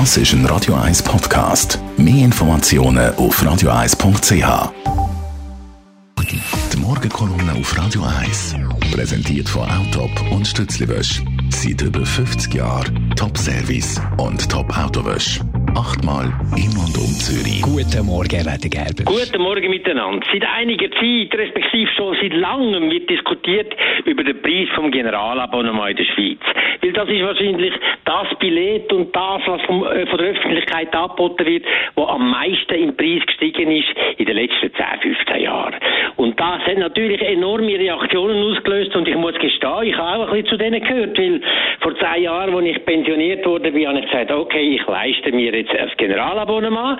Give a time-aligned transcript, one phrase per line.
[0.00, 1.78] Das ist ein Radio 1 Podcast.
[1.96, 4.72] Mehr Informationen auf radio1.ch.
[6.72, 8.56] Die Morgenkolumne auf Radio 1
[8.90, 11.22] präsentiert von Autop und Stützliwösch.
[11.50, 15.38] Seit über 50 Jahren Top-Service und Top-Autowösch.
[15.76, 17.60] Achtmal in und um Zürich.
[17.62, 19.02] Guten Morgen, Rede Gerber.
[19.04, 20.24] Guten Morgen miteinander.
[20.32, 23.74] Seit einiger Zeit, respektive schon seit langem, wird diskutiert
[24.04, 26.38] über den Preis vom Generalabonnement in der Schweiz.
[26.80, 27.74] Weil das ist wahrscheinlich
[28.04, 31.64] das Billett und das, was vom, äh, von der Öffentlichkeit angeboten wird,
[31.96, 33.88] was am meisten im Preis gestiegen ist
[34.18, 35.74] in den letzten 10, 15 Jahren.
[36.16, 40.42] Und das hat natürlich enorme Reaktionen ausgelöst und ich muss gestehen, ich habe auch ein
[40.42, 41.40] bisschen zu denen gehört, weil
[41.80, 45.80] vor zehn Jahren, als ich pensioniert wurde, habe ich gesagt, okay, ich leiste mir jetzt
[45.80, 46.98] ein Generalabonnement,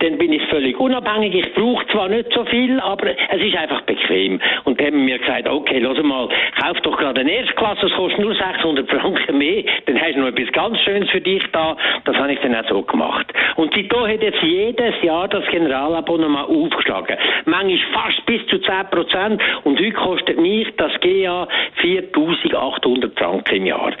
[0.00, 3.82] dann bin ich völlig unabhängig, ich brauche zwar nicht so viel, aber es ist einfach
[3.82, 4.40] bequem.
[4.64, 6.28] Und dann haben wir gesagt, okay, los mal,
[6.60, 10.28] kauf doch gerade eine Erstklasse, das kostet nur 600 Franken mehr, dann hast du noch
[10.28, 11.76] etwas ganz Schönes für dich da.
[12.04, 13.26] Das habe ich dann auch so gemacht.
[13.56, 17.16] Und seitdem hat jetzt jedes Jahr das Generalabonnement aufgeschlagen.
[17.44, 19.42] Manchmal fast bis zu 10 Prozent.
[19.64, 23.92] Und heute kostet mich das GA 4800 Franken im Jahr.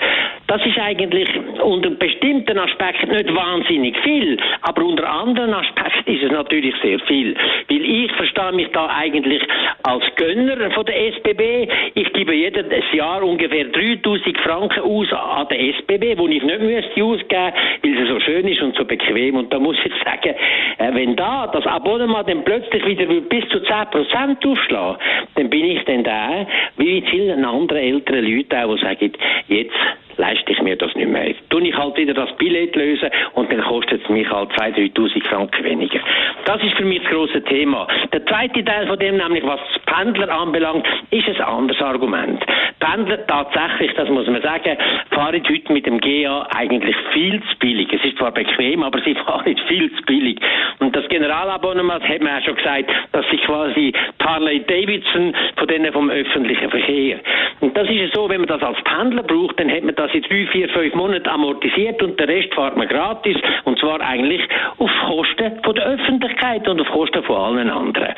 [0.50, 1.28] Das ist eigentlich
[1.62, 7.36] unter bestimmten Aspekten nicht wahnsinnig viel, aber unter anderen Aspekten ist es natürlich sehr viel.
[7.68, 9.40] Weil ich verstehe mich da eigentlich
[9.84, 11.68] als Gönner von der SBB.
[11.94, 17.04] Ich gebe jedes Jahr ungefähr 3000 Franken aus an der SBB, wo ich nicht müsste
[17.04, 17.52] ausgeben,
[17.84, 19.36] weil sie so schön ist und so bequem.
[19.36, 20.34] Und da muss ich sagen,
[20.78, 25.00] äh, wenn da das Abonnement dann plötzlich wieder bis zu 10% aufschlägt,
[25.36, 26.44] dann bin ich dann da,
[26.76, 29.12] wie viele andere ältere Leute auch, die sagen,
[29.46, 29.76] jetzt
[30.20, 31.34] leiste ich mir das nicht mehr.
[31.48, 35.28] Tue ich halt wieder das Billett lösen und dann kostet es mich halt 2.000, 3.000
[35.28, 36.00] Franken weniger.
[36.44, 37.88] Das ist für mich das große Thema.
[38.12, 42.44] Der zweite Teil von dem, nämlich was Pendler anbelangt, ist ein anderes Argument.
[42.78, 44.76] Pendler tatsächlich, das muss man sagen,
[45.10, 47.88] fahren heute mit dem GA eigentlich viel zu billig.
[47.92, 50.38] Es ist zwar bequem, aber sie fahren viel zu billig.
[50.78, 53.92] Und das Generalabonnement hat man auch schon gesagt, dass sie quasi
[54.30, 57.18] Harley Davidson von denen vom öffentlichen Verkehr.
[57.60, 60.22] Und das ist so, wenn man das als Pendler braucht, dann hat man das in
[60.22, 63.36] drei, vier, fünf Monaten amortisiert und den Rest fährt man gratis.
[63.64, 64.42] Und zwar eigentlich
[64.78, 68.14] auf Kosten von der Öffentlichkeit und auf Kosten von allen anderen.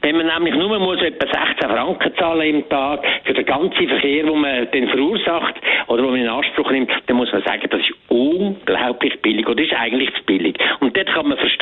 [0.00, 4.24] Wenn man nämlich nur muss etwa 16 Franken zahlen im Tag für den ganzen Verkehr,
[4.24, 5.54] den man den verursacht
[5.88, 9.62] oder den man in Anspruch nimmt, dann muss man sagen, das ist unglaublich billig oder
[9.62, 10.56] ist eigentlich zu billig.
[10.80, 10.93] Und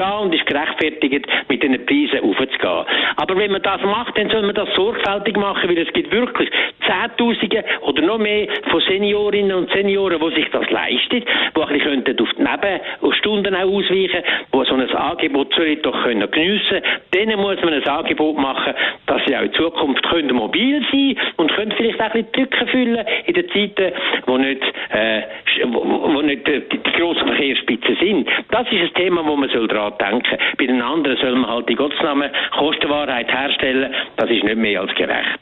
[0.02, 2.84] verstehen und ist gerechtfertigt, mit diesen Preisen aufzugehen.
[3.16, 6.50] Aber wenn man das macht, dann soll man das sorgfältig machen, weil es gibt wirklich
[6.86, 11.22] Zehntausende oder noch mehr von Seniorinnen und Senioren, die sich das leisten,
[11.56, 16.82] die ein auf die Nebenstunden auch ausweichen, die so ein Angebot doch können geniessen können.
[17.14, 18.74] Denen muss man ein Angebot machen,
[19.06, 22.68] dass sie auch in Zukunft können mobil sein und können vielleicht auch ein bisschen Lücken
[22.68, 23.92] füllen in den Zeiten,
[24.26, 25.22] wo nicht, äh,
[25.66, 25.81] wo,
[26.22, 28.28] wo nicht äh, die, die grossen Verkehrsspitzen sind.
[28.50, 30.38] Das ist ein Thema, wo man soll daran denken.
[30.58, 33.92] Bei den anderen soll man halt die Gottesnamen Kostenwahrheit herstellen.
[34.16, 35.40] Das ist nicht mehr als gerecht.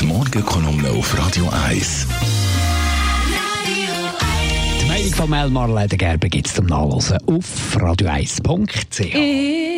[0.00, 2.08] Die Morgenkolumne auf Radio 1.
[4.82, 9.77] Die Meinung von Melmar Ledergerber gibt es zum Nachlesen auf radio1.ch.